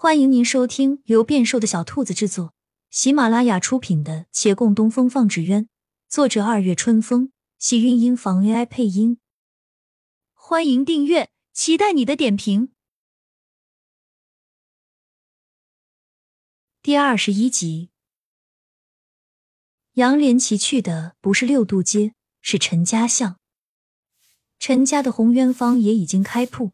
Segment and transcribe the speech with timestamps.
[0.00, 2.54] 欢迎您收听由变瘦的小兔子制作、
[2.88, 5.64] 喜马拉雅出品的《且共东风放纸鸢》，
[6.08, 9.18] 作者二月春风，喜韵音房 AI 配音。
[10.34, 12.70] 欢迎订阅，期待你的点评。
[16.80, 17.90] 第二十一集，
[19.94, 23.40] 杨连奇去的不是六渡街，是陈家巷。
[24.60, 26.70] 陈家的红渊坊也已经开铺，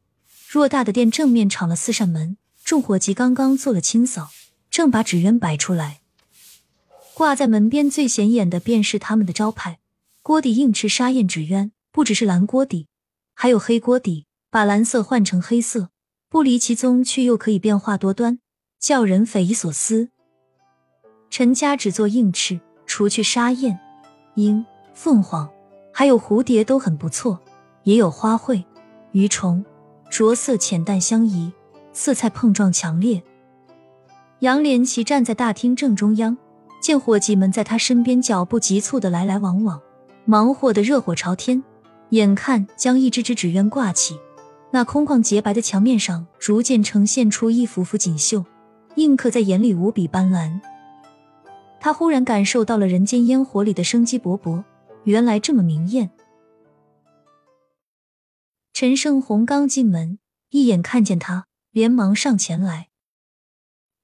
[0.50, 2.36] 偌大的店正面敞了四扇门。
[2.64, 4.30] 众伙计刚刚做了清扫，
[4.70, 6.00] 正把纸鸢摆出来。
[7.12, 9.78] 挂在门边最显眼的便是他们的招牌——
[10.22, 11.72] 锅底硬翅沙燕纸鸢。
[11.92, 12.88] 不只是蓝锅底，
[13.34, 15.90] 还有黑锅底，把蓝色换成黑色，
[16.28, 18.40] 不离其宗，却又可以变化多端，
[18.80, 20.08] 叫人匪夷所思。
[21.30, 23.78] 陈家只做硬翅，除去沙燕、
[24.34, 25.48] 鹰、凤凰，
[25.92, 27.40] 还有蝴蝶都很不错，
[27.84, 28.64] 也有花卉、
[29.12, 29.64] 鱼虫，
[30.10, 31.52] 着色浅淡相宜。
[31.94, 33.22] 色彩碰撞强烈。
[34.40, 36.36] 杨连奇站在大厅正中央，
[36.82, 39.80] 见伙计们在他身边脚步急促的来来往往，
[40.26, 41.64] 忙活的热火朝天。
[42.10, 44.18] 眼看将一只只纸鸢挂起，
[44.70, 48.44] 那空旷洁白的墙面上逐渐呈现出一幅幅锦绣，
[48.96, 50.60] 印刻在眼里无比斑斓。
[51.80, 54.62] 他忽然感受到了人间烟火里的生机勃勃，
[55.04, 56.10] 原来这么明艳。
[58.72, 60.18] 陈胜红刚进门，
[60.50, 61.46] 一眼看见他。
[61.74, 62.90] 连忙上前来，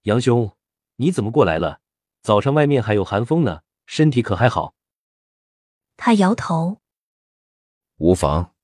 [0.03, 0.57] 杨兄，
[0.97, 1.81] 你怎么过来了？
[2.21, 4.75] 早上外面还有寒风呢，身体可还好？
[5.97, 6.81] 他摇头，
[7.99, 8.57] 无妨，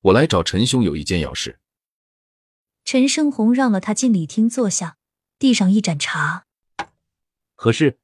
[0.00, 1.60] 我来找陈兄有一件要事。
[2.86, 4.96] 陈胜红让了他进礼厅坐下，
[5.38, 6.46] 递上一盏茶。
[7.54, 7.98] 何事？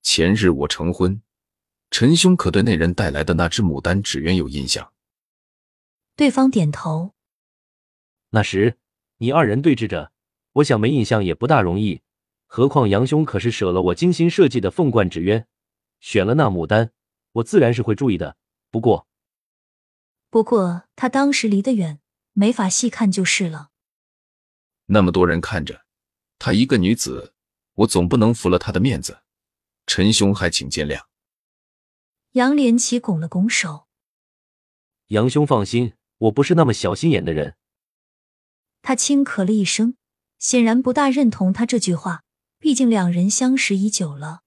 [0.00, 1.20] 前日我成婚，
[1.90, 4.92] 陈兄可对那人带来的那只牡丹纸鸢有印象？
[6.14, 7.16] 对方点头。
[8.30, 8.78] 那时。
[9.24, 10.12] 你二人对峙着，
[10.52, 12.02] 我想没印象也不大容易。
[12.44, 15.46] 何况杨兄可是舍了我精心设计的凤冠纸鸢，
[15.98, 16.90] 选了那牡丹，
[17.32, 18.36] 我自然是会注意的。
[18.70, 19.08] 不过，
[20.28, 22.00] 不过他当时离得远，
[22.34, 23.70] 没法细看就是了。
[24.84, 25.86] 那么多人看着，
[26.38, 27.32] 她一个女子，
[27.76, 29.20] 我总不能服了她的面子。
[29.86, 31.00] 陈兄还请见谅。
[32.32, 33.86] 杨连奇拱了拱手，
[35.06, 37.56] 杨兄放心，我不是那么小心眼的人。
[38.86, 39.96] 他轻咳了一声，
[40.38, 42.22] 显然不大认同他这句话。
[42.58, 44.42] 毕竟两人相识已久了。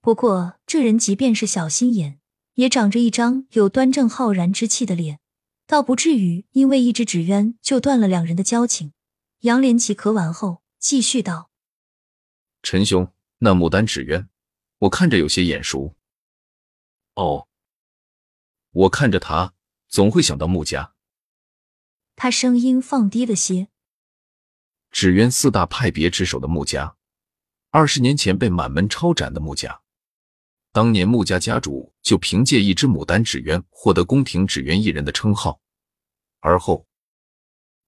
[0.00, 2.18] 不过这人即便是小心眼，
[2.54, 5.20] 也长着一张有端正浩然之气的脸，
[5.68, 8.92] 倒不至于因为一只纸鸢就断了两人的交情。
[9.40, 11.50] 杨连奇咳完后，继续道
[12.62, 14.28] ：“陈兄，那牡丹纸鸢，
[14.78, 15.94] 我看着有些眼熟。
[17.14, 17.46] 哦，
[18.72, 19.54] 我看着他，
[19.86, 20.94] 总会想到穆家。”
[22.22, 23.68] 他声音放低了些。
[24.90, 26.94] 纸鸢四大派别之首的穆家，
[27.70, 29.80] 二十年前被满门抄斩的穆家，
[30.70, 35.62] 当年穆家家主就凭借一只牡丹纸鸢获得宫廷纸鸢艺人的称号。
[36.40, 36.86] 而后，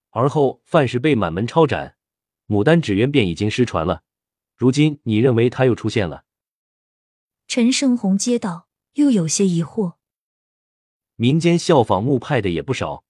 [0.09, 1.95] 而后范氏被满门抄斩，
[2.47, 4.01] 牡丹纸鸢便已经失传了。
[4.55, 6.25] 如今你认为他又出现了？
[7.45, 9.97] 陈胜红接道，又有些疑惑。
[11.17, 13.05] 民间效仿穆派的也不少。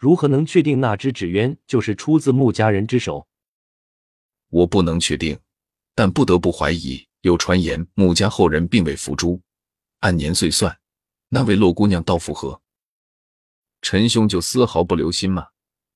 [0.00, 3.28] 如何能确定那只纸鸢就是出自穆家人之手？
[4.48, 5.38] 我不能确定，
[5.94, 7.06] 但不得不怀疑。
[7.20, 9.42] 有传言穆家后人并未伏诛，
[9.98, 10.80] 按年岁算，
[11.28, 12.62] 那位洛姑娘倒符合。
[13.82, 15.48] 陈兄就丝毫不留心吗？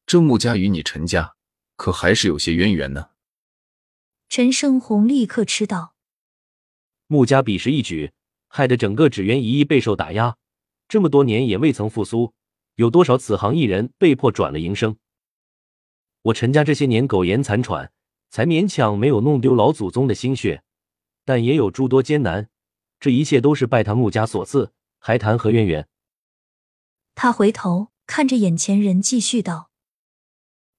[0.05, 1.35] 这穆家与你陈家
[1.77, 3.09] 可还是有些渊源呢。
[4.29, 5.95] 陈胜红立刻吃道
[7.09, 8.13] ：“穆家彼时一举，
[8.49, 10.37] 害得整个纸鸢一役备受打压，
[10.89, 12.35] 这么多年也未曾复苏。”
[12.77, 14.97] 有多少此行艺人被迫转了营生？
[16.23, 17.93] 我陈家这些年苟延残喘，
[18.31, 20.65] 才勉强没有弄丢老祖宗的心血，
[21.25, 22.49] 但也有诸多艰难。
[22.99, 25.89] 这一切都是拜他穆家所赐，还谈何渊源？
[27.15, 29.71] 他回头看着眼前人，继续道：“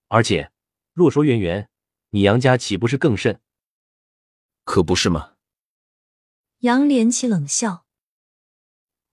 [0.10, 0.52] 而且，
[0.94, 1.70] 若说渊源，
[2.10, 3.40] 你杨家岂不是更甚？
[4.64, 5.36] 可不是吗？”
[6.60, 7.86] 杨连起冷笑：“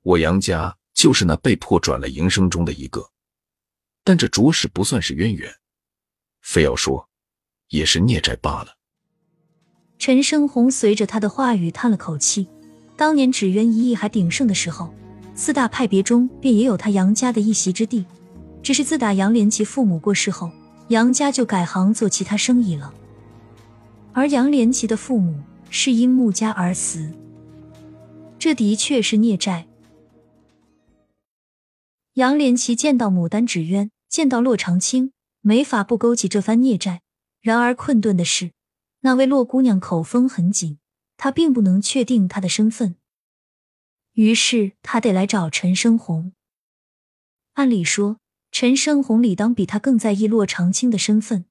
[0.03, 3.11] 我杨家。”就是那被迫转了营生中的一个，
[4.05, 5.53] 但这着实不算是渊源，
[6.43, 7.09] 非要说，
[7.71, 8.77] 也是孽债罢了。
[9.99, 12.47] 陈生红随着他的话语叹了口气。
[12.97, 14.95] 当年纸鸢一役还鼎盛的时候，
[15.35, 18.07] 四大派别中便也有他杨家的一席之地。
[18.63, 20.53] 只是自打杨连奇父母过世后，
[20.87, 22.95] 杨家就改行做其他生意了。
[24.13, 27.11] 而杨连奇的父母是因穆家而死，
[28.39, 29.67] 这的确是孽债。
[32.15, 37.01] 杨连奇见到牡丹纸鸢，见到洛长青，没法不勾起这番孽债，
[37.41, 38.53] 然而困顿的是，
[39.01, 40.79] 那位洛姑娘口风很紧，
[41.17, 42.97] 他并不能确定她的身份。
[44.13, 46.35] 于是他得来找陈生红。
[47.55, 48.19] 按理说，
[48.51, 51.47] 陈生红理当比他更在意洛长青的身份，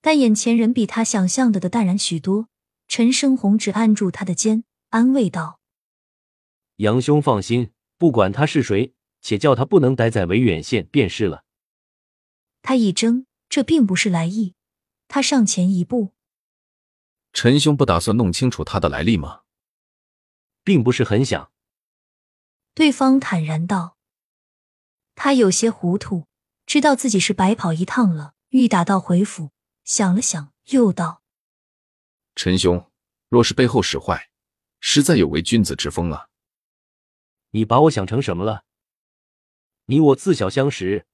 [0.00, 2.46] 但眼前人比他想象的的淡然许多。
[2.86, 5.60] 陈生红只按住他的肩，安慰道
[6.78, 11.44] ：“杨兄放心，不管他是谁，且叫他不能待在维远县便是了。”
[12.62, 14.54] 他一怔，这并不是来意。
[15.08, 16.12] 他上前一步
[17.32, 19.42] ：“陈兄不打算弄清楚他的来历吗？”
[20.62, 21.50] 并不是很想。
[22.74, 23.96] 对方坦然道
[25.16, 26.26] ：“他有些糊涂，
[26.66, 29.50] 知道自己是白跑一趟了，欲打道回府。
[29.84, 31.22] 想了想，又道。”
[32.36, 32.90] 陈兄，
[33.28, 34.30] 若是背后使坏，
[34.78, 36.28] 实在有违君子之风啊！
[37.50, 38.64] 你把我想成什么了？
[39.90, 41.04] 你我自小相识，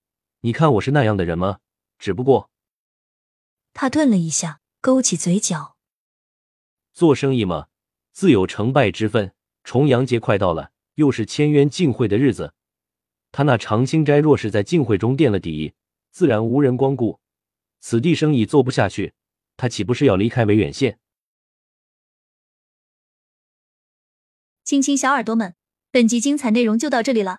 [0.41, 1.61] 你看我是那样的人吗？
[1.99, 2.51] 只不过……
[3.73, 5.79] 他顿了一下，勾起嘴角。
[6.93, 7.69] 做生意嘛，
[8.13, 9.33] 自有成败之分。
[9.65, 12.53] 重阳节快到了，又是签约进会的日子，
[13.33, 15.73] 他那长青斋若是在进会中垫了底，
[16.11, 17.19] 自然无人光顾，
[17.81, 19.15] 此地生意做不下去，
[19.57, 20.99] 他岂不是要离开维远县？
[24.65, 25.55] 亲亲小耳朵们，
[25.91, 27.39] 本集精彩内容就到这里了，